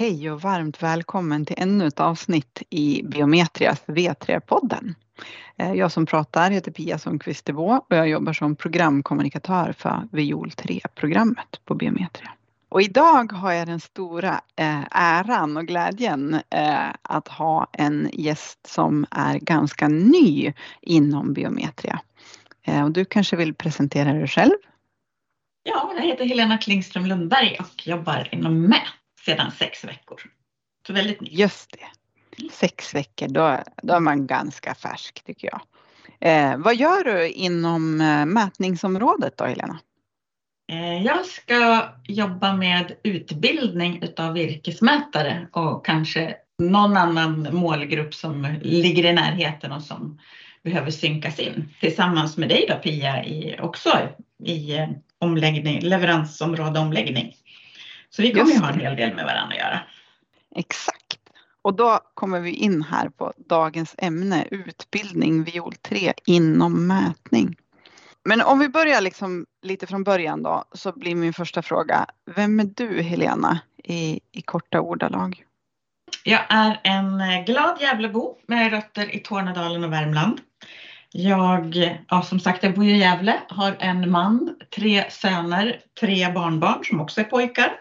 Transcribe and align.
Hej 0.00 0.30
och 0.30 0.40
varmt 0.40 0.82
välkommen 0.82 1.46
till 1.46 1.56
ännu 1.58 1.86
ett 1.86 2.00
avsnitt 2.00 2.62
i 2.70 3.02
Biometrias 3.04 3.82
V3-podden. 3.86 4.94
Eh, 5.56 5.72
jag 5.72 5.92
som 5.92 6.06
pratar 6.06 6.50
heter 6.50 6.72
Pia 6.72 6.98
Sundqvist 6.98 7.48
och 7.48 7.84
jag 7.88 8.08
jobbar 8.08 8.32
som 8.32 8.56
programkommunikatör 8.56 9.72
för 9.78 10.08
Viol 10.12 10.48
3-programmet 10.48 11.60
på 11.64 11.74
Biometria. 11.74 12.30
Och 12.68 12.82
idag 12.82 13.32
har 13.32 13.52
jag 13.52 13.68
den 13.68 13.80
stora 13.80 14.40
eh, 14.56 14.84
äran 14.90 15.56
och 15.56 15.66
glädjen 15.66 16.34
eh, 16.34 16.88
att 17.02 17.28
ha 17.28 17.66
en 17.72 18.10
gäst 18.12 18.66
som 18.66 19.06
är 19.10 19.38
ganska 19.38 19.88
ny 19.88 20.52
inom 20.82 21.32
Biometria. 21.32 22.00
Och 22.84 22.90
du 22.90 23.04
kanske 23.04 23.36
vill 23.36 23.54
presentera 23.54 24.12
dig 24.12 24.28
själv? 24.28 24.56
Ja, 25.62 25.92
jag 25.96 26.02
heter 26.02 26.24
Helena 26.24 26.58
Klingström 26.58 27.06
Lundberg 27.06 27.56
och 27.60 27.86
jobbar 27.86 28.28
inom 28.32 28.62
MÄT 28.62 28.99
sedan 29.24 29.50
sex 29.50 29.84
veckor. 29.84 30.22
Så 30.86 30.92
väldigt 30.92 31.20
nytt. 31.20 31.32
Just 31.32 31.70
det. 31.70 31.86
Sex 32.52 32.94
veckor, 32.94 33.28
då, 33.28 33.58
då 33.82 33.94
är 33.94 34.00
man 34.00 34.26
ganska 34.26 34.74
färsk 34.74 35.24
tycker 35.24 35.48
jag. 35.52 35.60
Eh, 36.20 36.56
vad 36.56 36.76
gör 36.76 37.04
du 37.04 37.28
inom 37.28 38.00
eh, 38.00 38.26
mätningsområdet 38.26 39.36
då 39.36 39.44
Helena? 39.44 39.78
Eh, 40.72 41.02
jag 41.02 41.26
ska 41.26 41.88
jobba 42.08 42.52
med 42.56 42.92
utbildning 43.02 44.02
utav 44.02 44.38
yrkesmätare 44.38 45.48
och 45.52 45.86
kanske 45.86 46.36
någon 46.58 46.96
annan 46.96 47.48
målgrupp 47.52 48.14
som 48.14 48.56
ligger 48.62 49.04
i 49.04 49.12
närheten 49.12 49.72
och 49.72 49.82
som 49.82 50.18
behöver 50.62 50.90
synkas 50.90 51.38
in 51.38 51.68
tillsammans 51.80 52.36
med 52.36 52.48
dig 52.48 52.66
då 52.68 52.74
Pia 52.74 53.24
i, 53.24 53.58
också 53.60 53.90
i 54.44 54.76
eh, 54.76 54.88
omläggning, 55.18 55.80
leveransområde 55.80 56.80
omläggning. 56.80 57.34
Så 58.10 58.22
vi 58.22 58.32
kommer 58.32 58.52
ju 58.52 58.58
ha 58.58 58.68
en 58.68 58.80
hel 58.80 58.96
del 58.96 59.14
med 59.14 59.24
varandra 59.24 59.54
att 59.54 59.60
göra. 59.60 59.80
Exakt. 60.56 61.20
Och 61.62 61.74
då 61.74 62.00
kommer 62.14 62.40
vi 62.40 62.50
in 62.50 62.82
här 62.82 63.08
på 63.08 63.32
dagens 63.36 63.94
ämne, 63.98 64.46
utbildning 64.50 65.44
viol 65.44 65.74
3 65.74 66.12
inom 66.26 66.86
mätning. 66.86 67.56
Men 68.24 68.42
om 68.42 68.58
vi 68.58 68.68
börjar 68.68 69.00
liksom 69.00 69.46
lite 69.62 69.86
från 69.86 70.04
början 70.04 70.42
då, 70.42 70.64
så 70.72 70.92
blir 70.92 71.14
min 71.14 71.32
första 71.32 71.62
fråga, 71.62 72.06
vem 72.36 72.60
är 72.60 72.64
du 72.64 73.02
Helena 73.02 73.60
i, 73.84 74.20
i 74.32 74.42
korta 74.42 74.80
ordalag? 74.80 75.44
Jag 76.24 76.40
är 76.48 76.80
en 76.84 77.44
glad 77.44 77.80
Gävlebo 77.80 78.36
med 78.46 78.70
rötter 78.72 79.14
i 79.14 79.18
Tornedalen 79.18 79.84
och 79.84 79.92
Värmland. 79.92 80.40
Jag, 81.12 81.96
ja, 82.08 82.22
som 82.22 82.40
sagt, 82.40 82.62
jag 82.62 82.74
bor 82.74 82.84
i 82.84 82.98
Gävle, 82.98 83.40
har 83.48 83.76
en 83.78 84.10
man, 84.10 84.56
tre 84.76 85.04
söner, 85.10 85.80
tre 86.00 86.32
barnbarn 86.32 86.84
som 86.84 87.00
också 87.00 87.20
är 87.20 87.24
pojkar. 87.24 87.72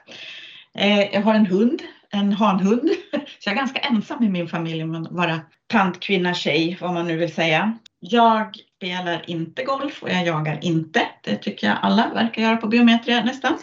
Eh, 0.77 0.99
jag 0.99 1.21
har 1.21 1.33
en 1.33 1.45
hund, 1.45 1.81
en 2.11 2.33
hanhund, 2.33 2.89
så 3.11 3.49
jag 3.49 3.53
är 3.53 3.57
ganska 3.57 3.79
ensam 3.79 4.23
i 4.23 4.29
min 4.29 4.47
familj 4.47 4.83
om 4.83 4.95
att 4.95 5.11
vara 5.11 5.39
tant, 5.67 5.99
kvinna, 5.99 6.33
tjej, 6.33 6.77
vad 6.81 6.93
man 6.93 7.07
nu 7.07 7.17
vill 7.17 7.33
säga. 7.33 7.77
Jag 7.99 8.55
spelar 8.75 9.23
inte 9.27 9.63
golf 9.63 10.03
och 10.03 10.09
jag 10.09 10.25
jagar 10.25 10.59
inte. 10.61 11.01
Det 11.23 11.35
tycker 11.35 11.67
jag 11.67 11.77
alla 11.81 12.11
verkar 12.13 12.41
göra 12.41 12.57
på 12.57 12.67
biometria 12.67 13.23
nästan. 13.23 13.57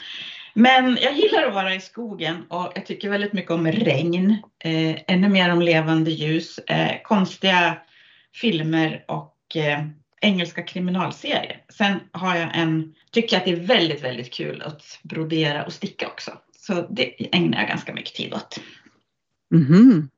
Men 0.55 0.99
jag 1.03 1.13
gillar 1.17 1.47
att 1.47 1.55
vara 1.55 1.75
i 1.75 1.81
skogen 1.81 2.45
och 2.49 2.73
jag 2.75 2.87
tycker 2.87 3.11
väldigt 3.11 3.33
mycket 3.33 3.51
om 3.51 3.67
regn, 3.67 4.37
eh, 4.65 4.97
ännu 5.07 5.29
mer 5.29 5.53
om 5.53 5.63
levande 5.63 6.11
ljus, 6.11 6.59
eh, 6.59 7.03
konstiga 7.03 7.77
filmer 8.35 9.05
och 9.09 9.36
eh, 9.55 9.85
engelska 10.21 10.63
kriminalserier. 10.63 11.65
Sen 11.69 12.01
har 12.13 12.37
jag 12.37 12.51
en, 12.55 12.95
tycker 13.11 13.37
jag 13.37 13.41
att 13.41 13.45
det 13.45 13.53
är 13.53 13.67
väldigt, 13.67 14.05
väldigt 14.05 14.33
kul 14.33 14.63
att 14.63 14.99
brodera 15.03 15.65
och 15.65 15.73
sticka 15.73 16.07
också. 16.07 16.31
Så 16.57 16.87
det 16.91 17.35
ägnar 17.37 17.59
jag 17.59 17.69
ganska 17.69 17.95
mycket 17.95 18.15
tid 18.15 18.35
åt. 18.35 18.61
Mm 19.55 19.67
-hmm. 19.67 20.09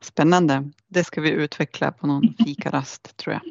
Spännande. 0.00 0.70
Det 0.88 1.04
ska 1.04 1.20
vi 1.20 1.30
utveckla 1.30 1.92
på 1.92 2.06
någon 2.06 2.34
fikarast 2.44 3.16
tror 3.16 3.34
jag. 3.34 3.42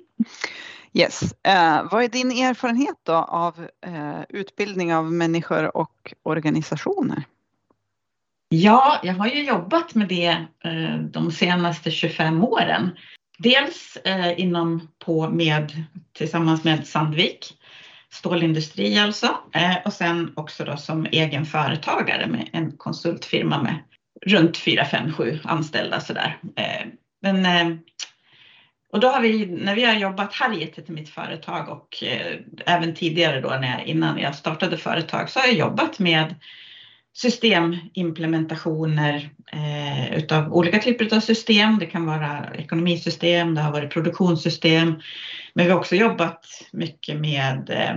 Yes. 0.93 1.23
Uh, 1.23 1.91
vad 1.91 2.03
är 2.03 2.07
din 2.09 2.31
erfarenhet 2.31 2.95
då 3.03 3.13
av 3.13 3.59
uh, 3.87 4.21
utbildning 4.29 4.95
av 4.95 5.11
människor 5.11 5.77
och 5.77 6.13
organisationer? 6.23 7.23
Ja, 8.49 8.99
jag 9.03 9.13
har 9.13 9.27
ju 9.27 9.43
jobbat 9.43 9.95
med 9.95 10.07
det 10.07 10.45
uh, 10.65 11.01
de 11.01 11.31
senaste 11.31 11.91
25 11.91 12.43
åren. 12.43 12.89
Dels 13.44 13.97
eh, 14.06 14.40
inom 14.40 14.88
på 15.06 15.29
med 15.29 15.84
tillsammans 16.13 16.63
med 16.63 16.88
Sandvik, 16.88 17.57
stålindustri 18.09 19.00
alltså, 19.00 19.38
eh, 19.53 19.75
och 19.85 19.94
sen 19.94 20.34
också 20.35 20.66
då 20.66 20.78
som 20.78 21.06
egen 21.06 21.46
företagare 21.46 22.28
med 22.28 22.50
en 22.53 22.72
konsultfirma 22.78 23.63
med 23.63 23.75
runt 24.25 24.57
4, 24.57 24.85
5, 24.85 25.13
7 25.13 25.40
anställda 25.44 26.00
sådär. 26.00 26.38
Eh, 26.56 26.88
men, 27.22 27.46
eh, 27.46 27.78
och 28.91 29.00
då 29.00 29.07
har 29.07 29.22
vi, 29.22 29.46
när 29.46 29.75
vi 29.75 29.85
har 29.85 29.94
jobbat, 29.94 30.34
här 30.34 30.56
heter 30.56 30.81
till 30.81 30.94
mitt 30.94 31.09
företag 31.09 31.69
och 31.69 32.03
eh, 32.03 32.40
även 32.66 32.96
tidigare 32.96 33.41
då 33.41 33.50
när 33.50 33.78
jag, 33.78 33.88
innan 33.88 34.19
jag 34.19 34.35
startade 34.35 34.78
företag 34.78 35.29
så 35.29 35.40
har 35.40 35.47
jag 35.47 35.56
jobbat 35.56 36.00
med 36.00 36.35
systemimplementationer 37.13 39.29
eh, 39.51 40.17
utav 40.17 40.53
olika 40.53 40.79
typer 40.79 41.16
av 41.16 41.19
system. 41.19 41.79
Det 41.79 41.85
kan 41.85 42.05
vara 42.05 42.55
ekonomisystem, 42.55 43.55
det 43.55 43.61
har 43.61 43.72
varit 43.72 43.94
produktionssystem. 43.94 45.01
Men 45.53 45.66
vi 45.66 45.72
har 45.72 45.79
också 45.79 45.95
jobbat 45.95 46.45
mycket 46.72 47.19
med 47.19 47.69
eh, 47.69 47.95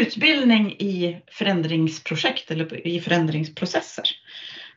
utbildning 0.00 0.72
i 0.72 1.22
förändringsprojekt 1.32 2.50
eller 2.50 2.86
i 2.86 3.00
förändringsprocesser. 3.00 4.04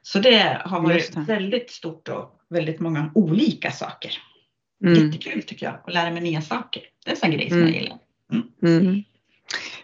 Så 0.02 0.20
det 0.20 0.62
har 0.66 0.82
varit 0.82 1.14
det. 1.14 1.20
väldigt 1.20 1.72
stort 1.72 2.08
och 2.08 2.40
väldigt 2.50 2.80
många 2.80 3.12
olika 3.16 3.72
saker. 3.72 4.12
Mm. 4.84 5.06
Jättekul 5.06 5.44
tycker 5.44 5.66
jag 5.66 5.76
att 5.86 5.94
lära 5.94 6.12
mig 6.12 6.22
nya 6.22 6.42
saker. 6.42 6.84
Det 7.06 7.12
är 7.12 7.16
en 7.16 7.20
sån 7.20 7.32
grej 7.32 7.50
som 7.50 7.58
mm. 7.58 7.74
jag 7.74 7.82
gillar. 7.82 7.98
Mm. 8.32 8.88
mm. 8.88 9.04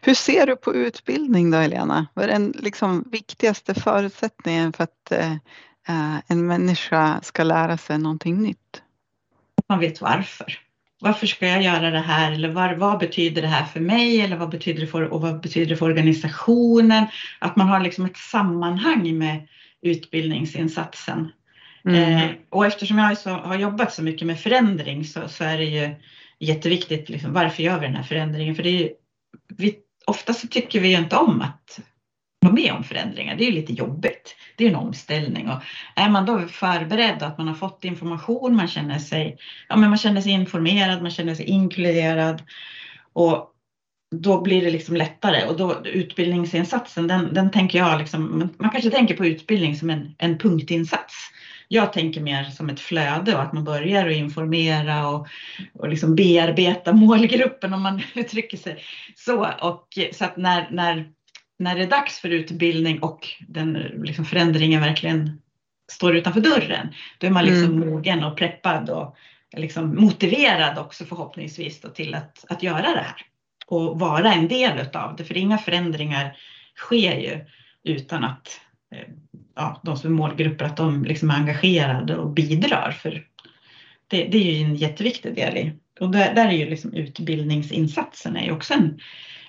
Hur 0.02 0.14
ser 0.14 0.48
du 0.48 0.56
på 0.56 0.76
utbildning 0.76 1.52
då 1.52 1.58
Helena? 1.58 2.08
Vad 2.14 2.26
är 2.26 2.30
den 2.30 2.54
liksom 2.60 3.04
viktigaste 3.12 3.74
förutsättningen 3.74 4.74
för 4.74 4.84
att 4.84 5.12
eh, 5.12 5.32
eh, 5.88 6.18
en 6.28 6.48
människa 6.48 7.20
ska 7.24 7.44
lära 7.44 7.78
sig 7.78 7.98
någonting 7.98 8.42
nytt? 8.42 8.82
Man 9.70 9.80
vet 9.80 10.02
varför. 10.02 10.60
Varför 11.00 11.28
ska 11.28 11.48
jag 11.48 11.64
göra 11.64 11.92
det 11.92 12.00
här? 12.00 12.32
Eller 12.32 12.50
var, 12.50 12.74
vad 12.74 13.00
betyder 13.00 13.42
det 13.42 13.48
här 13.48 13.66
för 13.66 13.80
mig? 13.80 14.22
Eller 14.22 14.38
vad 14.38 14.50
betyder 14.50 14.82
det 14.82 14.88
för, 14.88 15.02
och 15.02 15.22
vad 15.22 15.42
betyder 15.42 15.70
det 15.70 15.78
för 15.78 15.86
organisationen? 15.86 17.06
Att 17.40 17.56
man 17.56 17.68
har 17.68 17.80
liksom 17.80 18.06
ett 18.06 18.18
sammanhang 18.18 19.18
med 19.18 19.48
utbildningsinsatsen. 19.82 21.32
Mm. 21.86 22.18
Eh, 22.18 22.32
och 22.50 22.66
eftersom 22.66 22.98
jag 22.98 23.18
så, 23.18 23.30
har 23.30 23.58
jobbat 23.58 23.94
så 23.94 24.04
mycket 24.04 24.28
med 24.28 24.40
förändring 24.40 25.06
så, 25.06 25.28
så 25.28 25.44
är 25.44 25.58
det 25.58 25.66
ju 25.66 25.96
jätteviktigt, 26.40 27.10
liksom, 27.10 27.34
varför 27.34 27.64
gör 27.64 27.80
vi 27.80 27.86
den 27.86 27.96
här 27.96 28.04
förändringen? 28.04 28.56
För 28.56 28.64
det 28.64 28.84
är 28.84 28.90
vi 29.58 29.78
ofta 30.06 30.34
så 30.34 30.48
tycker 30.48 30.80
vi 30.80 30.94
inte 30.94 31.16
om 31.16 31.42
att 31.42 31.80
vara 32.40 32.54
med 32.54 32.74
om 32.74 32.84
förändringar. 32.84 33.36
Det 33.36 33.48
är 33.48 33.52
lite 33.52 33.74
jobbigt. 33.74 34.36
Det 34.58 34.66
är 34.66 34.70
en 34.70 34.76
omställning 34.76 35.50
och 35.50 35.62
är 35.96 36.10
man 36.10 36.26
då 36.26 36.48
förberedd 36.48 37.24
att 37.24 37.38
man 37.38 37.48
har 37.48 37.56
fått 37.56 37.86
information, 37.86 38.56
man 38.56 38.68
känner 38.68 39.00
sig, 39.00 39.38
ja, 39.70 39.76
men 39.76 39.90
man 39.90 39.98
känner 39.98 40.22
sig 40.22 40.32
informerad, 40.32 41.02
man 41.02 41.12
känner 41.12 41.36
sig 41.36 41.46
inkluderad 41.46 42.44
och 43.14 43.54
då 44.16 44.42
blir 44.42 44.62
det 44.62 44.72
liksom 44.72 44.96
lättare 44.96 45.46
och 45.46 45.58
då 45.58 45.86
utbildningsinsatsen 45.86 47.08
den, 47.08 47.34
den 47.34 47.52
tänker 47.52 47.80
jag 47.80 48.00
liksom, 48.00 48.50
man 48.58 48.70
kanske 48.70 48.90
tänker 48.90 49.18
på 49.18 49.26
utbildning 49.26 49.76
som 49.76 49.90
en, 49.90 50.16
en 50.18 50.38
punktinsats. 50.38 51.16
Jag 51.68 51.94
tänker 51.94 52.22
mer 52.22 52.44
som 52.44 52.70
ett 52.70 52.80
flöde 52.80 53.36
och 53.36 53.42
att 53.42 53.54
man 53.54 53.64
börjar 53.64 54.08
att 54.08 54.16
informera 54.16 55.08
och, 55.08 55.28
och 55.74 55.90
liksom 55.90 56.16
bearbeta 56.16 56.94
målgruppen 56.94 57.74
om 57.74 57.82
man 57.82 58.02
uttrycker 58.16 58.58
sig 58.58 58.84
så. 59.16 59.48
Och, 59.62 59.88
så 60.14 60.26
att 60.26 60.38
när, 60.38 60.68
när, 60.72 61.12
när 61.60 61.76
det 61.76 61.84
är 61.84 61.90
dags 61.90 62.20
för 62.20 62.30
utbildning 62.30 63.00
och 63.00 63.28
den 63.48 63.74
liksom 64.04 64.26
förändringen 64.26 64.82
verkligen 64.82 65.42
står 65.92 66.16
utanför 66.16 66.42
dörren, 66.42 66.88
då 67.18 67.28
är 67.28 67.32
man 67.32 67.46
liksom 67.46 67.74
mm. 67.74 67.90
mogen 67.90 68.24
och 68.24 68.38
preppad 68.38 68.90
och 68.90 69.16
liksom 69.58 69.96
motiverad 69.96 70.78
också 70.78 71.06
förhoppningsvis 71.06 71.82
till 71.96 72.16
att, 72.16 72.46
att 72.50 72.64
göra 72.64 72.82
det 72.82 73.06
här 73.06 73.26
och 73.68 74.00
vara 74.00 74.34
en 74.34 74.48
del 74.48 74.80
utav 74.80 75.16
det. 75.16 75.26
För 75.26 75.38
inga 75.38 75.58
förändringar 75.58 76.38
sker 76.76 77.18
ju 77.18 77.46
utan 77.84 78.24
att 78.24 78.62
eh, 78.96 79.08
ja, 79.58 79.82
de 79.84 79.98
som 79.98 80.12
är 80.12 80.16
målgrupper, 80.16 80.66
att 80.66 80.78
de 80.78 81.04
liksom 81.04 81.30
är 81.30 81.36
engagerade 81.36 82.18
och 82.18 82.30
bidrar. 82.30 82.92
För 82.92 83.24
det, 84.08 84.24
det 84.24 84.38
är 84.38 84.54
ju 84.54 84.66
en 84.66 84.76
jätteviktig 84.76 85.36
del 85.36 85.58
i, 85.58 85.74
och 86.00 86.12
där, 86.12 86.36
där 86.36 86.48
är 86.48 86.52
ju 86.52 86.70
liksom 86.70 86.94
utbildningsinsatsen 86.94 88.38
är 88.38 88.52
också 88.52 88.74
en 88.74 89.00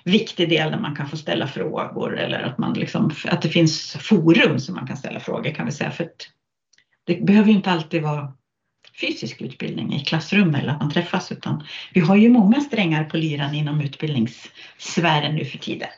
viktig 0.03 0.49
del 0.49 0.71
där 0.71 0.79
man 0.79 0.95
kan 0.95 1.09
få 1.09 1.17
ställa 1.17 1.47
frågor 1.47 2.19
eller 2.19 2.39
att, 2.39 2.57
man 2.57 2.73
liksom, 2.73 3.11
att 3.25 3.41
det 3.41 3.49
finns 3.49 3.97
forum 3.99 4.59
som 4.59 4.75
man 4.75 4.87
kan 4.87 4.97
ställa 4.97 5.19
frågor 5.19 5.51
kan 5.51 5.65
vi 5.65 5.71
säga. 5.71 5.91
För 5.91 6.09
det 7.03 7.25
behöver 7.25 7.49
ju 7.49 7.55
inte 7.55 7.71
alltid 7.71 8.01
vara 8.01 8.33
fysisk 9.01 9.41
utbildning 9.41 9.93
i 9.93 9.99
klassrum 9.99 10.55
eller 10.55 10.69
att 10.69 10.79
man 10.79 10.91
träffas 10.91 11.31
utan 11.31 11.63
vi 11.93 11.99
har 11.99 12.15
ju 12.15 12.29
många 12.29 12.61
strängar 12.61 13.03
på 13.03 13.17
lyran 13.17 13.55
inom 13.55 13.81
utbildningssfären 13.81 15.35
nu 15.35 15.45
för 15.45 15.57
tiden. 15.57 15.89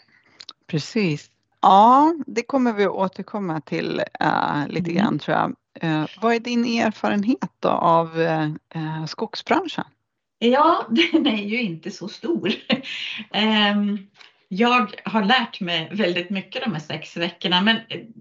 Precis. 0.67 1.29
Ja, 1.61 2.13
det 2.27 2.43
kommer 2.43 2.73
vi 2.73 2.85
att 2.85 2.91
återkomma 2.91 3.61
till 3.61 4.01
uh, 4.23 4.67
lite 4.67 4.91
mm. 4.91 5.03
grann 5.03 5.19
tror 5.19 5.37
jag. 5.37 5.55
Eh, 5.79 6.05
vad 6.21 6.35
är 6.35 6.39
din 6.39 6.65
erfarenhet 6.65 7.51
då 7.59 7.69
av 7.69 8.21
eh, 8.21 9.05
skogsbranschen? 9.07 9.85
Ja, 10.39 10.87
den 11.11 11.27
är 11.27 11.43
ju 11.43 11.61
inte 11.61 11.91
så 11.91 12.07
stor. 12.07 12.51
Ehm, 13.31 13.97
jag 14.47 14.95
har 15.05 15.23
lärt 15.23 15.59
mig 15.59 15.89
väldigt 15.91 16.29
mycket 16.29 16.63
de 16.63 16.73
här 16.73 16.79
sex 16.79 17.17
veckorna, 17.17 17.61
men 17.61 17.77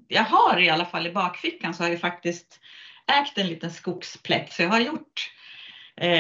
jag 0.09 0.25
har 0.25 0.61
i 0.61 0.71
alla 0.71 0.85
fall 0.85 1.07
i 1.07 1.13
bakfickan 1.13 1.75
så 1.75 1.83
har 1.83 1.91
jag 1.91 2.01
faktiskt 2.01 2.61
ägt 3.13 3.39
en 3.39 3.47
liten 3.47 3.71
skogsplätt, 3.71 4.53
så 4.53 4.63
jag 4.63 4.69
har 4.69 4.81
gjort 4.81 5.31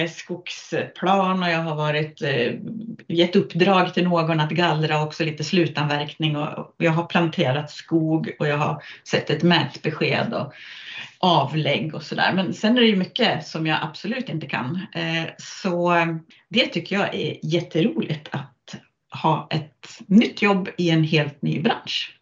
skogsplan 0.08 1.42
och 1.42 1.48
jag 1.48 1.58
har 1.58 1.76
varit, 1.76 2.22
eh, 2.22 2.52
gett 3.08 3.36
uppdrag 3.36 3.94
till 3.94 4.04
någon 4.04 4.40
att 4.40 4.50
gallra 4.50 5.02
också 5.02 5.24
lite 5.24 5.44
slutanverkning 5.44 6.36
och 6.36 6.74
jag 6.78 6.92
har 6.92 7.04
planterat 7.04 7.70
skog 7.70 8.30
och 8.38 8.48
jag 8.48 8.58
har 8.58 8.82
sett 9.04 9.30
ett 9.30 9.42
mätbesked 9.42 10.34
och 10.34 10.52
avlägg 11.18 11.94
och 11.94 12.02
sådär. 12.02 12.32
Men 12.32 12.54
sen 12.54 12.76
är 12.76 12.80
det 12.80 12.86
ju 12.86 12.96
mycket 12.96 13.46
som 13.46 13.66
jag 13.66 13.78
absolut 13.82 14.28
inte 14.28 14.46
kan. 14.46 14.86
Eh, 14.94 15.24
så 15.38 15.94
det 16.48 16.66
tycker 16.66 16.96
jag 16.96 17.14
är 17.14 17.38
jätteroligt 17.42 18.28
att 18.30 18.76
ha 19.22 19.48
ett 19.50 20.00
nytt 20.06 20.42
jobb 20.42 20.68
i 20.78 20.90
en 20.90 21.04
helt 21.04 21.42
ny 21.42 21.60
bransch. 21.60 22.18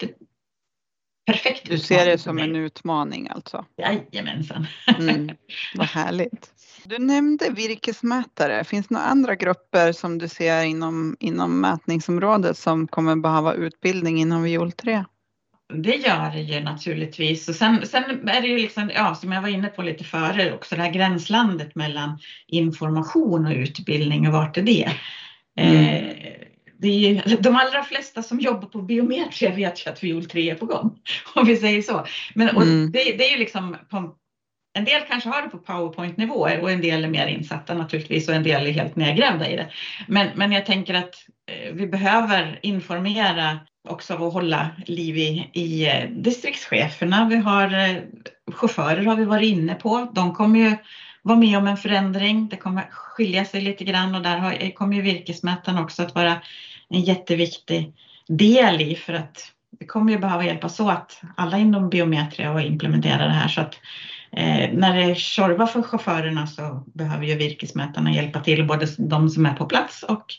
Perfekt. 1.26 1.66
Du 1.66 1.78
ser 1.78 2.06
det 2.06 2.18
som 2.18 2.38
en 2.38 2.56
utmaning 2.56 3.28
alltså? 3.28 3.64
Jajamensan. 3.76 4.66
Mm, 4.98 5.36
vad 5.74 5.86
härligt. 5.86 6.57
Du 6.84 6.98
nämnde 6.98 7.50
virkesmätare. 7.50 8.64
Finns 8.64 8.88
det 8.88 8.94
några 8.94 9.06
andra 9.06 9.34
grupper 9.34 9.92
som 9.92 10.18
du 10.18 10.28
ser 10.28 10.62
inom, 10.62 11.16
inom 11.20 11.60
mätningsområdet 11.60 12.58
som 12.58 12.88
kommer 12.88 13.16
behöva 13.16 13.54
utbildning 13.54 14.20
inom 14.20 14.42
viol 14.42 14.72
3? 14.72 15.04
Det 15.74 15.96
gör 15.96 16.30
det 16.30 16.40
ju 16.40 16.60
naturligtvis. 16.60 17.48
Och 17.48 17.54
sen, 17.54 17.86
sen 17.86 18.28
är 18.28 18.42
det 18.42 18.48
ju 18.48 18.58
liksom, 18.58 18.90
ja, 18.94 19.14
som 19.14 19.32
jag 19.32 19.42
var 19.42 19.48
inne 19.48 19.68
på 19.68 19.82
lite 19.82 20.04
före 20.04 20.54
också, 20.54 20.76
det 20.76 20.82
här 20.82 20.92
gränslandet 20.92 21.74
mellan 21.74 22.18
information 22.46 23.46
och 23.46 23.52
utbildning 23.52 24.26
och 24.26 24.32
vart 24.32 24.56
är 24.56 24.62
det? 24.62 24.90
Mm. 25.58 25.84
Eh, 25.84 26.38
det 26.80 26.88
är, 26.88 27.36
de 27.42 27.56
allra 27.56 27.84
flesta 27.84 28.22
som 28.22 28.40
jobbar 28.40 28.68
på 28.68 28.82
biometria 28.82 29.54
vet 29.54 29.86
ju 29.86 29.90
att 29.90 30.04
viol 30.04 30.24
3 30.24 30.50
är 30.50 30.54
på 30.54 30.66
gång, 30.66 30.98
om 31.34 31.46
vi 31.46 31.56
säger 31.56 31.82
så. 31.82 32.06
Men 32.34 32.48
mm. 32.48 32.90
det, 32.92 32.98
det, 32.98 33.28
är 33.28 33.30
ju 33.30 33.38
liksom 33.38 33.76
på, 33.90 34.14
en 34.74 34.84
del 34.84 35.02
kanske 35.08 35.28
har 35.28 35.42
det 35.42 35.48
på 35.48 35.58
powerpoint-nivåer 35.58 36.60
och 36.60 36.70
en 36.70 36.80
del 36.80 37.04
är 37.04 37.08
mer 37.08 37.26
insatta 37.26 37.74
naturligtvis 37.74 38.28
och 38.28 38.34
en 38.34 38.42
del 38.42 38.66
är 38.66 38.70
helt 38.70 38.96
nedgrävda 38.96 39.48
i 39.50 39.56
det. 39.56 39.70
Men, 40.08 40.28
men 40.34 40.52
jag 40.52 40.66
tänker 40.66 40.94
att 40.94 41.14
eh, 41.50 41.72
vi 41.72 41.86
behöver 41.86 42.58
informera 42.62 43.58
också 43.88 44.14
och 44.14 44.32
hålla 44.32 44.70
liv 44.86 45.16
i, 45.16 45.50
i 45.52 45.86
eh, 45.86 46.10
distriktscheferna. 46.10 47.28
Vi 47.28 47.36
har 47.36 47.64
eh, 47.64 47.96
chaufförer 48.52 49.04
har 49.04 49.16
vi 49.16 49.24
varit 49.24 49.52
inne 49.52 49.74
på. 49.74 50.10
De 50.14 50.34
kommer 50.34 50.58
ju 50.58 50.76
vara 51.22 51.38
med 51.38 51.58
om 51.58 51.66
en 51.66 51.76
förändring. 51.76 52.48
Det 52.48 52.56
kommer 52.56 52.82
skilja 52.90 53.44
sig 53.44 53.60
lite 53.60 53.84
grann 53.84 54.14
och 54.14 54.22
där 54.22 54.38
har, 54.38 54.74
kommer 54.74 54.96
ju 54.96 55.02
virkesmätaren 55.02 55.78
också 55.78 56.02
att 56.02 56.14
vara 56.14 56.36
en 56.88 57.00
jätteviktig 57.00 57.92
del 58.28 58.80
i 58.80 58.94
för 58.94 59.12
att 59.12 59.52
vi 59.78 59.86
kommer 59.86 60.12
ju 60.12 60.18
behöva 60.18 60.44
hjälpas 60.44 60.80
åt 60.80 61.20
alla 61.36 61.58
inom 61.58 61.90
biometria 61.90 62.52
och 62.52 62.60
implementera 62.60 63.24
det 63.24 63.32
här 63.32 63.48
så 63.48 63.60
att 63.60 63.74
Eh, 64.32 64.70
när 64.72 64.96
det 64.96 65.14
tjorvar 65.14 65.66
för 65.66 65.82
chaufförerna 65.82 66.46
så 66.46 66.84
behöver 66.94 67.26
ju 67.26 67.34
virkesmätarna 67.34 68.12
hjälpa 68.12 68.40
till, 68.40 68.66
både 68.66 68.86
de 68.98 69.28
som 69.28 69.46
är 69.46 69.54
på 69.54 69.66
plats 69.66 70.02
och 70.02 70.34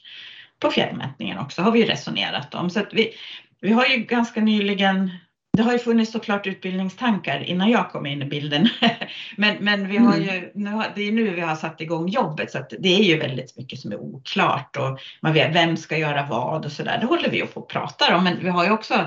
på 0.59 0.71
fjärrmätningen 0.71 1.38
också, 1.38 1.62
har 1.62 1.71
vi 1.71 1.86
resonerat 1.86 2.56
om. 2.56 2.69
Så 2.69 2.81
vi, 2.91 3.13
vi 3.62 3.71
har 3.71 3.86
ju 3.86 3.97
ganska 3.97 4.41
nyligen 4.41 5.12
det 5.57 5.63
har 5.63 5.74
ju 5.74 5.80
funnits 5.80 6.12
såklart 6.12 6.47
utbildningstankar 6.47 7.44
innan 7.44 7.69
jag 7.69 7.91
kom 7.91 8.06
in 8.06 8.21
i 8.21 8.25
bilden. 8.25 8.69
men, 9.38 9.57
men 9.59 9.88
vi 9.88 9.97
har 9.97 10.18
ju, 10.18 10.30
mm. 10.30 10.50
nu 10.53 10.69
har, 10.69 10.86
det 10.95 11.07
är 11.07 11.12
nu 11.12 11.30
vi 11.30 11.41
har 11.41 11.56
satt 11.56 11.81
igång 11.81 12.09
jobbet 12.09 12.51
så 12.51 12.65
det 12.80 13.00
är 13.00 13.03
ju 13.03 13.18
väldigt 13.18 13.57
mycket 13.57 13.80
som 13.80 13.91
är 13.91 14.00
oklart 14.00 14.77
och 14.77 15.00
man 15.21 15.33
vet 15.33 15.56
vem 15.56 15.77
ska 15.77 15.97
göra 15.97 16.27
vad 16.30 16.65
och 16.65 16.71
så 16.71 16.83
där. 16.83 16.97
Det 16.97 17.06
håller 17.06 17.30
vi 17.30 17.41
på 17.41 17.59
att 17.59 17.68
prata 17.68 18.18
om. 18.18 18.24
Men 18.24 18.39
vi 18.44 18.50
har 18.50 18.65
ju 18.65 18.71
också 18.71 19.06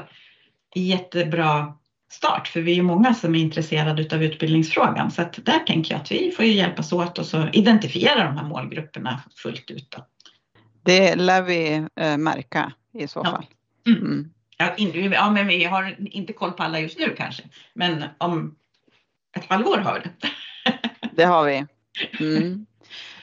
jättebra 0.74 1.74
start, 2.12 2.48
för 2.48 2.60
vi 2.60 2.78
är 2.78 2.82
många 2.82 3.14
som 3.14 3.34
är 3.34 3.38
intresserade 3.38 4.16
av 4.16 4.22
utbildningsfrågan. 4.22 5.10
Så 5.10 5.22
att 5.22 5.44
där 5.44 5.58
tänker 5.58 5.94
jag 5.94 6.00
att 6.00 6.12
vi 6.12 6.30
får 6.36 6.44
hjälpas 6.44 6.92
åt 6.92 7.18
och 7.18 7.26
så 7.26 7.48
identifiera 7.52 8.24
de 8.24 8.36
här 8.36 8.44
målgrupperna 8.44 9.22
fullt 9.36 9.70
ut. 9.70 9.90
Då. 9.90 10.06
Det 10.82 11.14
lär 11.14 11.42
vi 11.42 11.86
äh, 11.96 12.16
märka 12.16 12.72
i 12.94 13.08
så 13.08 13.24
fall. 13.24 13.46
Mm. 13.86 14.00
Mm. 14.00 14.30
Ja, 14.56 14.74
in, 14.74 15.12
ja, 15.12 15.30
men 15.30 15.46
vi 15.46 15.64
har 15.64 15.96
inte 15.98 16.32
koll 16.32 16.52
på 16.52 16.62
alla 16.62 16.80
just 16.80 16.98
nu 16.98 17.14
kanske, 17.16 17.42
men 17.74 18.04
om 18.18 18.56
ett 19.36 19.44
halvår 19.48 19.78
har 19.78 19.94
vi 19.94 20.00
det. 20.00 20.30
det 21.16 21.24
har 21.24 21.44
vi. 21.44 21.66
Mm. 22.20 22.66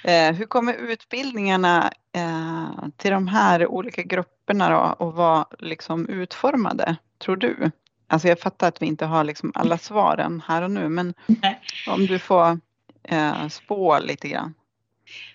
Eh, 0.03 0.35
hur 0.35 0.45
kommer 0.45 0.74
utbildningarna 0.74 1.92
eh, 2.15 2.88
till 2.97 3.12
de 3.12 3.27
här 3.27 3.68
olika 3.68 4.01
grupperna 4.01 4.69
då 4.69 5.06
att 5.07 5.15
vara 5.15 5.45
liksom 5.59 6.09
utformade, 6.09 6.95
tror 7.19 7.35
du? 7.35 7.71
Alltså 8.09 8.27
jag 8.27 8.39
fattar 8.39 8.67
att 8.67 8.81
vi 8.81 8.85
inte 8.85 9.06
har 9.06 9.23
liksom 9.23 9.51
alla 9.56 9.77
svaren 9.77 10.44
här 10.47 10.61
och 10.61 10.71
nu, 10.71 10.89
men 10.89 11.13
Nej. 11.27 11.59
om 11.88 12.06
du 12.06 12.19
får 12.19 12.59
eh, 13.03 13.47
spå 13.47 14.00
lite 14.00 14.27
grann. 14.27 14.53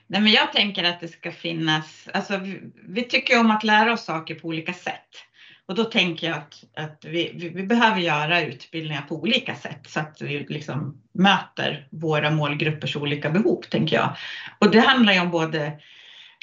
Nej, 0.06 0.21
men 0.21 0.32
jag 0.32 0.53
tänker 0.53 0.85
att 0.85 1.00
det 1.00 1.09
ska 1.09 1.32
finnas, 1.32 2.09
alltså 2.15 2.37
vi, 2.37 2.61
vi 2.88 3.03
tycker 3.03 3.41
om 3.41 3.50
att 3.50 3.65
lära 3.65 3.93
oss 3.93 4.05
saker 4.05 4.35
på 4.35 4.49
olika 4.49 4.73
sätt. 4.73 5.09
Och 5.67 5.75
då 5.75 5.85
tänker 5.85 6.26
jag 6.26 6.37
att, 6.37 6.65
att 6.76 7.05
vi, 7.05 7.32
vi, 7.35 7.49
vi, 7.49 7.62
behöver 7.62 8.00
göra 8.00 8.43
utbildningar 8.43 9.03
på 9.03 9.15
olika 9.15 9.55
sätt 9.55 9.81
så 9.87 10.00
att 10.00 10.23
vi 10.23 10.47
liksom 10.49 11.03
möter 11.12 11.88
våra 11.91 12.31
målgruppers 12.31 12.97
olika 12.97 13.31
behov, 13.31 13.62
tänker 13.62 13.97
jag. 13.97 14.17
Och 14.59 14.71
det 14.71 14.81
handlar 14.81 15.12
ju 15.12 15.21
om 15.21 15.31
både 15.31 15.73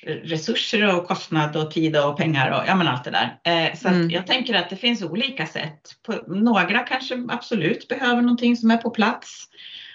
resurser 0.04 0.96
och 0.96 1.08
kostnad 1.08 1.56
och 1.56 1.72
tid 1.72 1.98
och 1.98 2.18
pengar 2.18 2.52
och 2.52 2.64
ja 2.68 2.76
men 2.76 2.88
allt 2.88 3.04
det 3.04 3.12
där. 3.12 3.38
Eh, 3.44 3.76
så 3.78 3.88
mm. 3.88 4.10
jag 4.10 4.28
tänker 4.28 4.54
att 4.54 4.70
det 4.70 4.76
finns 4.76 5.02
olika 5.04 5.46
sätt. 5.46 5.82
några 6.28 6.80
kanske 6.80 7.26
absolut 7.30 7.88
behöver 7.88 8.22
någonting 8.22 8.58
som 8.58 8.72
är 8.72 8.78
på 8.78 8.90
plats 8.90 9.48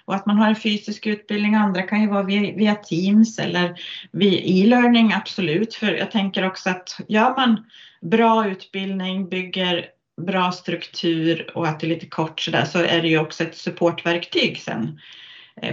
och 0.05 0.15
att 0.15 0.27
man 0.27 0.39
har 0.39 0.49
en 0.49 0.57
fysisk 0.57 1.07
utbildning. 1.07 1.55
Andra 1.55 1.83
kan 1.83 2.01
ju 2.01 2.09
vara 2.09 2.23
via, 2.23 2.57
via 2.57 2.75
Teams 2.75 3.39
eller 3.39 3.75
via 4.13 4.41
e-learning, 4.41 5.13
absolut. 5.13 5.75
För 5.75 5.93
jag 5.93 6.11
tänker 6.11 6.47
också 6.47 6.71
att 6.71 7.01
gör 7.09 7.37
man 7.37 7.65
bra 8.03 8.49
utbildning, 8.49 9.29
bygger 9.29 9.87
bra 10.27 10.53
struktur 10.53 11.51
och 11.55 11.69
att 11.69 11.81
det 11.81 11.87
är 11.87 11.89
lite 11.89 12.07
kort 12.07 12.41
så 12.41 12.51
där 12.51 12.65
så 12.65 12.79
är 12.79 13.03
det 13.03 13.09
ju 13.09 13.19
också 13.19 13.43
ett 13.43 13.57
supportverktyg 13.57 14.59
sen 14.59 14.99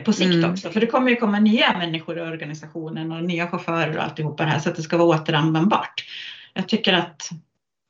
på 0.06 0.14
sikt 0.14 0.34
mm. 0.34 0.52
också. 0.52 0.70
För 0.70 0.80
det 0.80 0.88
kommer 0.88 1.10
ju 1.10 1.16
komma 1.16 1.40
nya 1.40 1.78
människor 1.78 2.18
i 2.18 2.22
organisationen 2.22 3.12
och 3.12 3.24
nya 3.24 3.48
chaufförer 3.48 3.98
och 3.98 4.04
alltihopa 4.04 4.44
det 4.44 4.50
här 4.50 4.60
så 4.60 4.70
att 4.70 4.76
det 4.76 4.82
ska 4.82 4.98
vara 4.98 5.08
återanvändbart. 5.08 6.06
Jag 6.54 6.70
tycker 6.70 6.94
att 6.94 7.30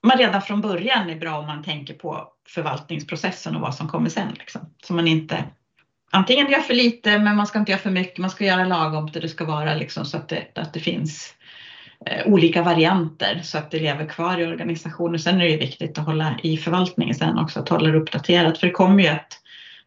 man 0.04 0.18
redan 0.18 0.42
från 0.42 0.62
början 0.62 1.10
är 1.10 1.20
bra 1.20 1.38
om 1.38 1.48
man 1.48 1.64
tänker 1.64 1.94
på 1.94 2.28
förvaltningsprocessen 2.48 3.56
och 3.56 3.62
vad 3.62 3.76
som 3.76 3.88
kommer 3.88 4.10
sen. 4.10 4.34
Liksom. 4.40 4.62
Så 4.84 4.94
man 4.94 5.08
inte 5.08 5.44
antingen 6.12 6.52
gör 6.52 6.60
för 6.60 6.74
lite 6.74 7.20
men 7.20 7.36
man 7.36 7.48
ska 7.48 7.60
inte 7.60 7.72
göra 7.72 7.82
för 7.82 7.90
mycket, 7.90 8.18
man 8.18 8.30
ska 8.30 8.46
göra 8.46 8.66
lagom 8.66 9.10
det 9.14 9.30
ska 9.30 9.46
vara 9.46 9.76
liksom, 9.76 10.06
så 10.06 10.18
att 10.18 10.30
det, 10.30 10.48
att 10.56 10.74
det 10.74 10.80
finns 10.80 11.34
eh, 12.06 12.28
olika 12.28 12.64
varianter 12.64 13.40
så 13.44 13.58
att 13.58 13.72
det 13.72 13.80
lever 13.80 14.06
kvar 14.06 14.40
i 14.40 14.46
organisationen. 14.46 15.20
Sen 15.20 15.42
är 15.42 15.50
det 15.50 15.58
viktigt 15.58 15.98
att 15.98 16.06
hålla 16.06 16.36
i 16.44 16.58
förvaltningen 16.58 17.16
sen 17.16 17.38
också, 17.38 17.60
att 17.60 17.70
hålla 17.70 17.92
det 17.92 17.98
uppdaterat 17.98 18.58
för 18.58 18.68
det 18.68 18.74
kommer 18.74 19.04
ju 19.04 19.10
att 19.10 19.43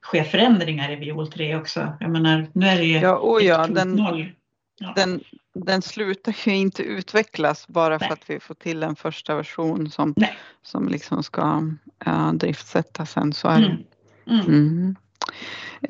ske 0.07 0.25
förändringar 0.25 0.93
i 0.93 0.97
Viol 0.97 1.33
3 1.33 1.57
också. 1.57 1.93
Jag 2.01 2.11
menar, 2.11 2.47
nu 2.53 2.67
är 2.67 2.77
det 2.77 2.85
ju 2.85 2.99
ja, 2.99 3.19
oh 3.19 3.45
ja, 3.45 3.67
den, 3.67 3.99
ja. 4.79 4.93
Den, 4.97 5.21
den 5.55 5.83
slutar 5.83 6.37
ju 6.49 6.57
inte 6.57 6.83
utvecklas 6.83 7.69
bara 7.69 7.99
Nej. 7.99 8.09
för 8.09 8.15
att 8.15 8.31
vi 8.31 8.41
får 8.41 8.55
till 8.55 8.83
en 8.83 8.97
första 8.97 9.35
version 9.35 9.91
som, 9.91 10.15
som 10.63 10.89
liksom 10.89 11.23
ska 11.23 11.63
uh, 12.07 12.33
driftsättas 12.33 13.11
sen. 13.11 13.33
Så 13.33 13.49
är. 13.49 13.57
Mm. 13.59 13.77
Mm. 14.27 14.47
Mm. 14.47 14.97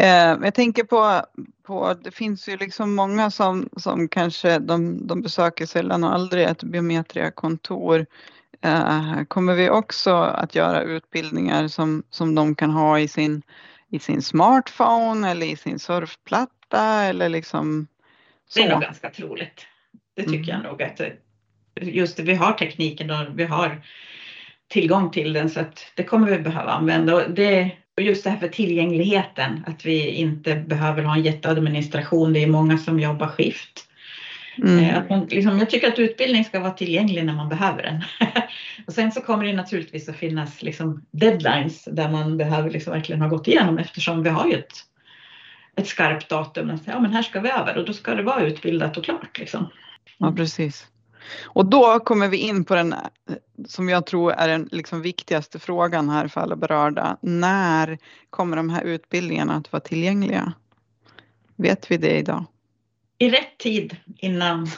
Uh, 0.00 0.44
jag 0.44 0.54
tänker 0.54 0.84
på, 0.84 1.22
på, 1.62 1.94
det 2.02 2.10
finns 2.10 2.48
ju 2.48 2.56
liksom 2.56 2.94
många 2.94 3.30
som, 3.30 3.68
som 3.76 4.08
kanske 4.08 4.58
de, 4.58 5.06
de 5.06 5.22
besöker 5.22 5.66
sällan 5.66 6.04
och 6.04 6.14
aldrig 6.14 6.44
ett 6.44 6.62
biometriakontor. 6.62 8.06
Uh, 8.66 9.24
kommer 9.24 9.54
vi 9.54 9.70
också 9.70 10.14
att 10.14 10.54
göra 10.54 10.82
utbildningar 10.82 11.68
som, 11.68 12.02
som 12.10 12.34
de 12.34 12.54
kan 12.54 12.70
ha 12.70 12.98
i 12.98 13.08
sin 13.08 13.42
i 13.90 13.98
sin 13.98 14.22
smartphone 14.22 15.30
eller 15.30 15.46
i 15.46 15.56
sin 15.56 15.78
surfplatta 15.78 17.02
eller 17.02 17.28
liksom 17.28 17.86
så. 18.48 18.58
Det 18.58 18.66
är 18.66 18.70
nog 18.70 18.82
ganska 18.82 19.10
troligt. 19.10 19.66
Det 20.16 20.22
tycker 20.22 20.52
mm. 20.52 20.62
jag 20.62 20.62
nog 20.62 20.82
att 20.82 21.00
just 21.80 22.16
det, 22.16 22.22
vi 22.22 22.34
har 22.34 22.52
tekniken 22.52 23.10
och 23.10 23.38
vi 23.38 23.44
har 23.44 23.82
tillgång 24.68 25.10
till 25.10 25.32
den 25.32 25.50
så 25.50 25.60
att 25.60 25.92
det 25.94 26.02
kommer 26.02 26.30
vi 26.30 26.38
behöva 26.38 26.70
använda. 26.70 27.14
Och, 27.14 27.30
det, 27.30 27.70
och 27.96 28.02
just 28.02 28.24
det 28.24 28.30
här 28.30 28.38
för 28.38 28.48
tillgängligheten, 28.48 29.64
att 29.66 29.86
vi 29.86 30.10
inte 30.10 30.54
behöver 30.54 31.02
ha 31.02 31.16
en 31.16 31.22
jätteadministration. 31.22 32.32
Det 32.32 32.42
är 32.42 32.46
många 32.46 32.78
som 32.78 33.00
jobbar 33.00 33.28
skift. 33.28 33.88
Mm. 34.58 34.78
Eh, 34.78 34.98
att 34.98 35.10
man, 35.10 35.26
liksom, 35.30 35.58
jag 35.58 35.70
tycker 35.70 35.88
att 35.88 35.98
utbildning 35.98 36.44
ska 36.44 36.60
vara 36.60 36.72
tillgänglig 36.72 37.24
när 37.24 37.34
man 37.34 37.48
behöver 37.48 37.82
den. 37.82 38.02
och 38.86 38.92
sen 38.92 39.12
så 39.12 39.20
kommer 39.20 39.44
det 39.44 39.52
naturligtvis 39.52 40.08
att 40.08 40.16
finnas 40.16 40.62
liksom, 40.62 41.06
deadlines 41.10 41.84
där 41.84 42.10
man 42.10 42.36
behöver 42.36 42.70
liksom 42.70 42.92
verkligen 42.92 43.20
ha 43.20 43.28
gått 43.28 43.48
igenom 43.48 43.78
eftersom 43.78 44.22
vi 44.22 44.30
har 44.30 44.46
ju 44.46 44.54
ett 44.54 44.72
ett 45.76 45.88
skarpt 45.88 46.28
datum. 46.28 46.78
Säga, 46.78 46.94
ja, 46.94 47.00
men 47.00 47.12
här 47.12 47.22
ska 47.22 47.40
vi 47.40 47.50
över 47.50 47.76
och 47.76 47.84
då 47.84 47.92
ska 47.92 48.14
det 48.14 48.22
vara 48.22 48.40
utbildat 48.40 48.96
och 48.96 49.04
klart. 49.04 49.38
Liksom. 49.38 49.66
Ja, 50.18 50.32
precis. 50.32 50.86
Och 51.44 51.66
då 51.66 52.00
kommer 52.00 52.28
vi 52.28 52.36
in 52.36 52.64
på 52.64 52.74
den 52.74 52.94
som 53.66 53.88
jag 53.88 54.06
tror 54.06 54.32
är 54.32 54.48
den 54.48 54.68
liksom 54.72 55.02
viktigaste 55.02 55.58
frågan 55.58 56.08
här 56.08 56.28
för 56.28 56.40
alla 56.40 56.56
berörda. 56.56 57.16
När 57.20 57.98
kommer 58.30 58.56
de 58.56 58.70
här 58.70 58.82
utbildningarna 58.82 59.54
att 59.54 59.72
vara 59.72 59.80
tillgängliga? 59.80 60.52
Vet 61.56 61.90
vi 61.90 61.96
det 61.96 62.18
idag? 62.18 62.44
I 63.18 63.30
rätt 63.30 63.58
tid 63.58 63.96
innan, 64.18 64.68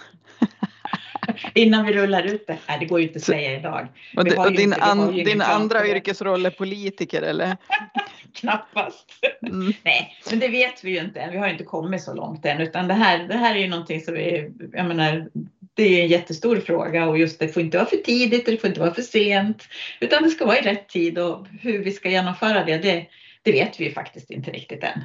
innan 1.54 1.86
vi 1.86 1.92
rullar 1.92 2.22
ut 2.22 2.46
det. 2.46 2.58
Nej, 2.68 2.78
det 2.80 2.86
går 2.86 3.00
ju 3.00 3.06
inte 3.06 3.16
att 3.16 3.24
säga 3.24 3.58
idag. 3.58 3.88
Och, 4.16 4.24
det, 4.24 4.36
och 4.36 4.52
din, 4.52 4.60
inte, 4.60 4.82
an, 4.82 5.14
din 5.14 5.42
andra 5.42 5.86
yrkesroll 5.86 6.46
är 6.46 6.50
politiker 6.50 7.22
eller? 7.22 7.56
Knappast. 8.34 9.06
Mm. 9.46 9.72
Nej, 9.82 10.16
men 10.30 10.38
det 10.38 10.48
vet 10.48 10.84
vi 10.84 10.90
ju 10.90 10.98
inte 10.98 11.20
än. 11.20 11.32
Vi 11.32 11.38
har 11.38 11.48
inte 11.48 11.64
kommit 11.64 12.02
så 12.02 12.14
långt 12.14 12.46
än, 12.46 12.60
utan 12.60 12.88
det 12.88 12.94
här, 12.94 13.28
det 13.28 13.34
här 13.34 13.54
är 13.54 13.58
ju 13.58 13.68
någonting 13.68 14.00
som 14.00 14.14
vi, 14.14 14.52
jag 14.72 14.86
menar, 14.86 15.28
det 15.74 15.82
är 15.82 16.02
en 16.02 16.08
jättestor 16.08 16.56
fråga 16.56 17.08
och 17.08 17.18
just 17.18 17.38
det 17.38 17.48
får 17.48 17.62
inte 17.62 17.76
vara 17.78 17.88
för 17.88 17.96
tidigt 17.96 18.46
och 18.46 18.52
det 18.52 18.58
får 18.58 18.68
inte 18.68 18.80
vara 18.80 18.94
för 18.94 19.02
sent, 19.02 19.68
utan 20.00 20.22
det 20.22 20.28
ska 20.28 20.46
vara 20.46 20.58
i 20.58 20.62
rätt 20.62 20.88
tid 20.88 21.18
och 21.18 21.46
hur 21.60 21.84
vi 21.84 21.90
ska 21.90 22.10
genomföra 22.10 22.64
det, 22.64 22.78
det, 22.78 23.06
det 23.42 23.52
vet 23.52 23.80
vi 23.80 23.84
ju 23.84 23.92
faktiskt 23.92 24.30
inte 24.30 24.50
riktigt 24.50 24.84
än. 24.84 25.04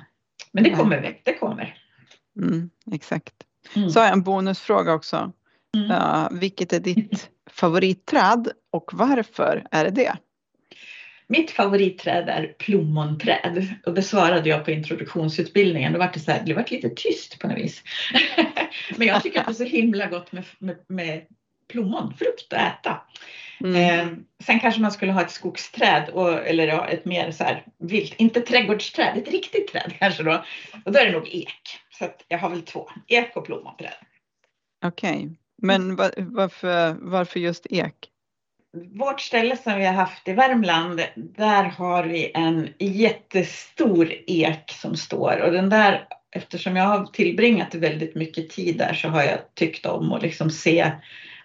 Men 0.51 0.63
det 0.63 0.69
kommer 0.69 1.19
det 1.23 1.33
kommer. 1.33 1.82
Mm, 2.41 2.69
exakt. 2.91 3.33
Mm. 3.75 3.89
Så 3.89 3.99
har 3.99 4.05
jag 4.05 4.13
en 4.13 4.23
bonusfråga 4.23 4.93
också. 4.93 5.31
Mm. 5.77 5.91
Uh, 5.91 6.27
vilket 6.31 6.73
är 6.73 6.79
ditt 6.79 7.29
favoritträd 7.51 8.51
och 8.71 8.91
varför 8.93 9.67
är 9.71 9.83
det 9.83 9.91
det? 9.91 10.17
Mitt 11.27 11.51
favoritträd 11.51 12.29
är 12.29 12.55
plommonträd 12.59 13.67
och 13.85 13.93
det 13.93 14.01
svarade 14.01 14.49
jag 14.49 14.65
på 14.65 14.71
introduktionsutbildningen. 14.71 15.93
Då 15.93 15.99
var 15.99 16.11
det, 16.13 16.19
så 16.19 16.31
här, 16.31 16.43
det 16.45 16.53
var 16.53 16.65
lite 16.69 16.89
tyst 16.89 17.39
på 17.39 17.47
något 17.47 17.57
vis. 17.57 17.83
Men 18.97 19.07
jag 19.07 19.23
tycker 19.23 19.39
att 19.39 19.45
det 19.45 19.51
är 19.51 19.53
så 19.53 19.63
himla 19.63 20.07
gott 20.07 20.31
med, 20.31 20.43
med, 20.59 20.77
med 20.87 21.21
plommonfrukt 21.71 22.53
att 22.53 22.79
äta. 22.79 23.01
Mm. 23.59 23.75
Eh, 23.75 24.07
sen 24.45 24.59
kanske 24.59 24.81
man 24.81 24.91
skulle 24.91 25.11
ha 25.11 25.21
ett 25.21 25.31
skogsträd 25.31 26.09
och, 26.09 26.47
eller 26.47 26.67
ja, 26.67 26.87
ett 26.87 27.05
mer 27.05 27.31
så 27.31 27.43
här 27.43 27.65
vilt, 27.79 28.13
inte 28.17 28.41
trädgårdsträd, 28.41 29.17
ett 29.17 29.31
riktigt 29.31 29.67
träd 29.67 29.93
kanske 29.99 30.23
då. 30.23 30.43
Och 30.85 30.91
då 30.91 30.99
är 30.99 31.05
det 31.05 31.11
nog 31.11 31.27
ek. 31.27 31.79
Så 31.97 32.09
jag 32.27 32.37
har 32.37 32.49
väl 32.49 32.61
två, 32.61 32.89
ek 33.07 33.31
och 33.35 33.45
plommonträd. 33.45 33.93
Okej, 34.85 35.15
okay. 35.15 35.29
men 35.61 35.95
var, 35.95 36.11
varför, 36.17 36.95
varför 36.99 37.39
just 37.39 37.67
ek? 37.69 38.09
vårt 38.73 39.21
ställe 39.21 39.57
som 39.57 39.77
vi 39.77 39.85
har 39.85 39.93
haft 39.93 40.27
i 40.27 40.33
Värmland, 40.33 41.01
där 41.15 41.63
har 41.63 42.03
vi 42.03 42.31
en 42.33 42.69
jättestor 42.79 44.13
ek 44.27 44.71
som 44.71 44.97
står 44.97 45.41
och 45.41 45.51
den 45.51 45.69
där, 45.69 46.07
eftersom 46.31 46.75
jag 46.75 46.83
har 46.83 47.05
tillbringat 47.05 47.75
väldigt 47.75 48.15
mycket 48.15 48.49
tid 48.49 48.77
där 48.77 48.93
så 48.93 49.07
har 49.07 49.23
jag 49.23 49.39
tyckt 49.53 49.85
om 49.85 50.13
att 50.13 50.21
liksom 50.21 50.49
se 50.49 50.91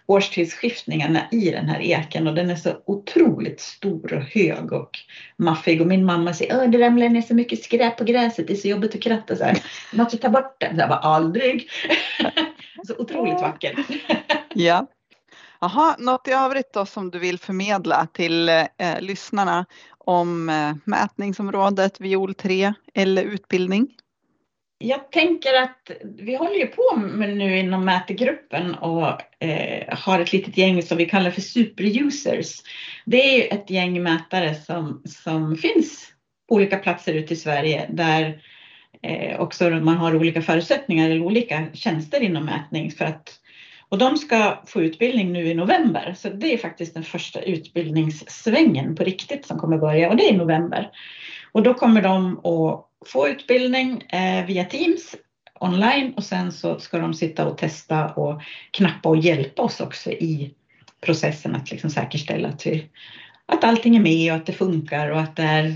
årstidsskiftningarna 0.09 1.21
i 1.31 1.51
den 1.51 1.69
här 1.69 1.81
eken 1.81 2.27
och 2.27 2.35
den 2.35 2.49
är 2.49 2.55
så 2.55 2.69
otroligt 2.85 3.61
stor 3.61 4.13
och 4.13 4.21
hög 4.21 4.73
och 4.73 4.99
maffig 5.37 5.81
och 5.81 5.87
min 5.87 6.05
mamma 6.05 6.33
säger 6.33 6.65
att 6.65 6.71
det 6.71 6.77
ramlar 6.77 7.09
ner 7.09 7.21
så 7.21 7.35
mycket 7.35 7.63
skräp 7.63 7.97
på 7.97 8.03
gräset, 8.03 8.47
det 8.47 8.53
är 8.53 8.57
så 8.57 8.67
jobbigt 8.67 8.95
att 8.95 9.01
kratta 9.01 9.35
så 9.35 9.43
här. 9.43 9.63
Måste 9.93 10.17
ta 10.17 10.29
bort 10.29 10.55
den. 10.59 10.77
Jag 10.77 10.89
bara 10.89 10.99
aldrig. 10.99 11.69
så 12.87 12.95
otroligt 12.97 13.41
vacker. 13.41 13.85
ja. 14.53 14.87
Jaha, 15.61 15.95
något 15.99 16.27
i 16.27 16.31
övrigt 16.31 16.73
då 16.73 16.85
som 16.85 17.11
du 17.11 17.19
vill 17.19 17.39
förmedla 17.39 18.07
till 18.13 18.49
eh, 18.49 18.65
lyssnarna 18.99 19.65
om 19.97 20.49
eh, 20.49 20.75
mätningsområdet 20.85 22.01
viol 22.01 22.33
3 22.33 22.73
eller 22.93 23.23
utbildning? 23.23 23.87
Jag 24.81 25.11
tänker 25.11 25.53
att 25.53 25.91
vi 26.03 26.35
håller 26.35 26.55
ju 26.55 26.67
på 26.67 26.95
med 26.95 27.37
nu 27.37 27.59
inom 27.59 27.85
mätegruppen 27.85 28.75
och 28.75 29.43
eh, 29.43 29.97
har 29.97 30.19
ett 30.19 30.33
litet 30.33 30.57
gäng 30.57 30.81
som 30.81 30.97
vi 30.97 31.05
kallar 31.05 31.31
för 31.31 31.41
superusers. 31.41 32.61
Det 33.05 33.33
är 33.33 33.37
ju 33.37 33.43
ett 33.43 33.69
gäng 33.69 34.03
mätare 34.03 34.55
som, 34.55 35.01
som 35.05 35.55
finns 35.55 36.13
på 36.49 36.55
olika 36.55 36.77
platser 36.77 37.13
ute 37.13 37.33
i 37.33 37.37
Sverige 37.37 37.89
där 37.89 38.41
eh, 39.01 39.39
också 39.39 39.69
man 39.69 39.97
har 39.97 40.15
olika 40.15 40.41
förutsättningar 40.41 41.09
eller 41.09 41.21
olika 41.21 41.65
tjänster 41.73 42.21
inom 42.21 42.45
mätning 42.45 42.91
för 42.91 43.05
att 43.05 43.39
och 43.89 43.97
de 43.97 44.17
ska 44.17 44.63
få 44.67 44.81
utbildning 44.81 45.33
nu 45.33 45.47
i 45.47 45.53
november, 45.53 46.15
så 46.17 46.29
det 46.29 46.53
är 46.53 46.57
faktiskt 46.57 46.93
den 46.93 47.03
första 47.03 47.41
utbildningssvängen 47.41 48.95
på 48.95 49.03
riktigt 49.03 49.45
som 49.45 49.59
kommer 49.59 49.77
börja 49.77 50.09
och 50.09 50.15
det 50.15 50.29
är 50.29 50.33
i 50.33 50.37
november. 50.37 50.89
Och 51.51 51.63
då 51.63 51.73
kommer 51.73 52.01
de 52.01 52.45
att 52.45 52.88
få 53.05 53.27
utbildning 53.27 54.01
eh, 54.01 54.45
via 54.45 54.65
Teams 54.65 55.15
online 55.59 56.13
och 56.13 56.23
sen 56.23 56.51
så 56.51 56.79
ska 56.79 56.97
de 56.97 57.13
sitta 57.13 57.47
och 57.47 57.57
testa 57.57 58.07
och 58.09 58.41
knappa 58.71 59.09
och 59.09 59.17
hjälpa 59.17 59.61
oss 59.61 59.79
också 59.79 60.11
i 60.11 60.53
processen 61.01 61.55
att 61.55 61.71
liksom 61.71 61.89
säkerställa 61.89 62.49
att, 62.49 62.65
vi, 62.65 62.89
att 63.45 63.63
allting 63.63 63.95
är 63.95 63.99
med 63.99 64.31
och 64.31 64.37
att 64.37 64.45
det 64.45 64.53
funkar 64.53 65.11
och 65.11 65.19
att 65.19 65.35
det 65.35 65.43
är 65.43 65.75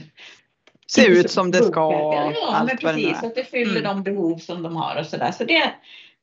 ser 0.87 1.09
ut 1.09 1.31
som 1.31 1.51
det 1.51 1.63
ska. 1.63 1.93
Ja, 2.41 2.63
men 2.67 2.77
precis, 2.77 3.23
att 3.23 3.35
det 3.35 3.43
fyller 3.43 3.79
mm. 3.79 3.83
de 3.83 4.03
behov 4.03 4.37
som 4.37 4.63
de 4.63 4.75
har 4.75 4.95
och 4.99 5.05
så 5.05 5.17
där. 5.17 5.31
Så 5.31 5.43
det, 5.43 5.73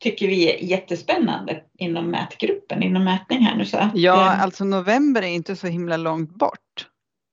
tycker 0.00 0.28
vi 0.28 0.54
är 0.54 0.64
jättespännande 0.64 1.62
inom 1.78 2.10
mätgruppen, 2.10 2.82
inom 2.82 3.04
mätning 3.04 3.40
här 3.40 3.56
nu. 3.56 3.66
Så 3.66 3.90
ja, 3.94 4.36
alltså 4.36 4.64
november 4.64 5.22
är 5.22 5.26
inte 5.26 5.56
så 5.56 5.66
himla 5.66 5.96
långt 5.96 6.30
bort. 6.30 6.86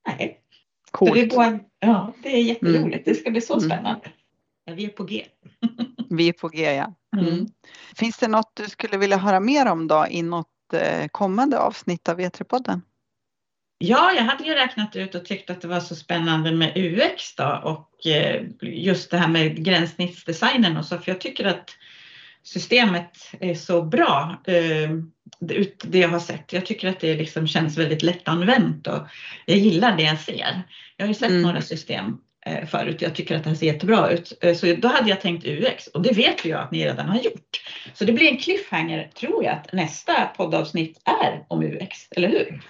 Nej. 0.06 0.40
Coolt. 0.90 1.14
det, 1.14 1.26
går, 1.26 1.60
ja, 1.80 2.14
det 2.22 2.36
är 2.36 2.42
jätteroligt. 2.42 2.84
Mm. 2.84 3.02
Det 3.04 3.14
ska 3.14 3.30
bli 3.30 3.40
så 3.40 3.58
mm. 3.58 3.70
spännande. 3.70 4.10
Ja, 4.64 4.74
vi 4.74 4.84
är 4.84 4.88
på 4.88 5.04
G. 5.04 5.24
vi 6.10 6.28
är 6.28 6.32
på 6.32 6.48
G, 6.48 6.62
ja. 6.62 6.94
Mm. 7.16 7.28
mm. 7.28 7.46
Finns 7.96 8.18
det 8.18 8.28
något 8.28 8.52
du 8.54 8.68
skulle 8.68 8.96
vilja 8.96 9.16
höra 9.16 9.40
mer 9.40 9.66
om 9.66 9.88
då 9.88 10.06
i 10.10 10.22
något 10.22 10.72
eh, 10.72 11.08
kommande 11.08 11.58
avsnitt 11.58 12.08
av 12.08 12.20
V3-podden? 12.20 12.80
Ja, 13.78 14.12
jag 14.12 14.22
hade 14.22 14.44
ju 14.44 14.54
räknat 14.54 14.96
ut 14.96 15.14
och 15.14 15.24
tyckt 15.24 15.50
att 15.50 15.60
det 15.60 15.68
var 15.68 15.80
så 15.80 15.96
spännande 15.96 16.52
med 16.52 16.72
UX 16.76 17.34
då 17.36 17.60
och 17.64 18.06
eh, 18.06 18.44
just 18.60 19.10
det 19.10 19.18
här 19.18 19.28
med 19.28 19.64
gränssnittsdesignen 19.64 20.76
och 20.76 20.84
så, 20.84 20.98
för 20.98 21.12
jag 21.12 21.20
tycker 21.20 21.44
att 21.44 21.70
systemet 22.48 23.30
är 23.40 23.54
så 23.54 23.82
bra, 23.82 24.42
eh, 24.46 24.90
det 25.82 25.98
jag 25.98 26.08
har 26.08 26.18
sett. 26.18 26.52
Jag 26.52 26.66
tycker 26.66 26.88
att 26.88 27.00
det 27.00 27.14
liksom 27.14 27.46
känns 27.46 27.78
väldigt 27.78 28.02
lättanvänt 28.02 28.86
och 28.86 29.06
jag 29.46 29.58
gillar 29.58 29.96
det 29.96 30.02
jag 30.02 30.20
ser. 30.20 30.62
Jag 30.96 31.04
har 31.04 31.08
ju 31.08 31.14
sett 31.14 31.30
mm. 31.30 31.42
några 31.42 31.60
system 31.60 32.18
eh, 32.46 32.66
förut. 32.66 33.02
Jag 33.02 33.14
tycker 33.14 33.36
att 33.36 33.44
det 33.44 33.50
här 33.50 33.56
ser 33.56 33.66
jättebra 33.66 34.10
ut. 34.10 34.38
Eh, 34.40 34.54
så 34.54 34.74
då 34.78 34.88
hade 34.88 35.08
jag 35.08 35.20
tänkt 35.20 35.46
UX 35.46 35.86
och 35.86 36.02
det 36.02 36.12
vet 36.12 36.44
jag 36.44 36.60
att 36.60 36.70
ni 36.70 36.84
redan 36.84 37.08
har 37.08 37.18
gjort. 37.18 37.60
Så 37.94 38.04
det 38.04 38.12
blir 38.12 38.28
en 38.28 38.38
cliffhanger 38.38 39.10
tror 39.14 39.44
jag 39.44 39.52
att 39.52 39.72
nästa 39.72 40.26
poddavsnitt 40.36 41.00
är 41.04 41.44
om 41.48 41.62
UX, 41.62 42.08
eller 42.10 42.28
hur? 42.28 42.62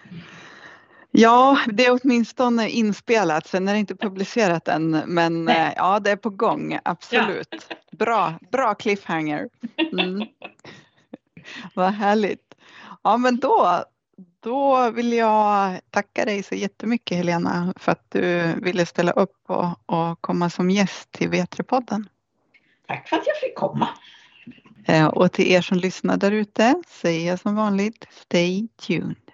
Ja, 1.10 1.58
det 1.66 1.86
är 1.86 1.98
åtminstone 2.02 2.70
inspelat. 2.70 3.46
Sen 3.46 3.68
är 3.68 3.72
det 3.72 3.78
inte 3.78 3.96
publicerat 3.96 4.68
än, 4.68 4.90
men 4.90 5.44
Nej. 5.44 5.74
ja, 5.76 6.00
det 6.00 6.10
är 6.10 6.16
på 6.16 6.30
gång. 6.30 6.78
Absolut. 6.84 7.66
Ja. 7.68 7.76
Bra, 7.98 8.34
bra 8.52 8.74
cliffhanger. 8.74 9.48
Mm. 9.92 10.28
Vad 11.74 11.92
härligt. 11.92 12.54
Ja, 13.02 13.16
men 13.16 13.36
då, 13.36 13.84
då 14.40 14.90
vill 14.90 15.12
jag 15.12 15.80
tacka 15.90 16.24
dig 16.24 16.42
så 16.42 16.54
jättemycket 16.54 17.16
Helena 17.16 17.74
för 17.76 17.92
att 17.92 18.06
du 18.08 18.54
ville 18.62 18.86
ställa 18.86 19.12
upp 19.12 19.36
och, 19.46 19.66
och 19.86 20.20
komma 20.20 20.50
som 20.50 20.70
gäst 20.70 21.12
till 21.12 21.30
V3-podden. 21.30 22.08
Tack 22.86 23.08
för 23.08 23.16
att 23.16 23.26
jag 23.26 23.36
fick 23.36 23.54
komma. 23.54 23.88
Eh, 24.84 25.06
och 25.06 25.32
till 25.32 25.52
er 25.52 25.60
som 25.60 25.78
lyssnar 25.78 26.16
där 26.16 26.32
ute 26.32 26.82
säger 26.86 27.30
jag 27.30 27.40
som 27.40 27.56
vanligt 27.56 28.06
Stay 28.10 28.68
tuned. 28.68 29.27